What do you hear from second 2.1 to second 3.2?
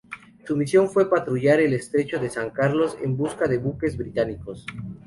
de San Carlos en